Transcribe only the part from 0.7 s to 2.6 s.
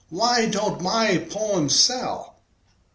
my poems sell?"